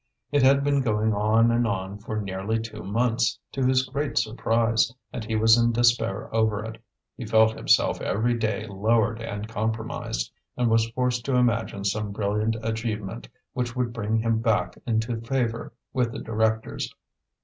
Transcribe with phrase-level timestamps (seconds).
[0.31, 4.91] It had been going on and on for nearly two months, to his great surprise,
[5.13, 6.81] and he was in despair over it;
[7.15, 12.55] he felt himself every day lowered and compromised, and was forced to imagine some brilliant
[12.63, 16.91] achievement which would bring him back into favour with the directors.